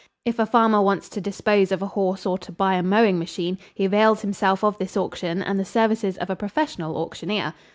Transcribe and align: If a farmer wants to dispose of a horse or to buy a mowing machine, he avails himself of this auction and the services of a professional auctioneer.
If 0.25 0.39
a 0.39 0.47
farmer 0.47 0.81
wants 0.81 1.09
to 1.09 1.21
dispose 1.21 1.71
of 1.71 1.83
a 1.83 1.93
horse 1.93 2.25
or 2.25 2.39
to 2.39 2.51
buy 2.51 2.73
a 2.73 2.81
mowing 2.81 3.19
machine, 3.19 3.59
he 3.75 3.85
avails 3.85 4.23
himself 4.23 4.63
of 4.63 4.79
this 4.79 4.97
auction 4.97 5.43
and 5.43 5.59
the 5.59 5.63
services 5.63 6.17
of 6.17 6.31
a 6.31 6.35
professional 6.35 6.97
auctioneer. 6.97 7.53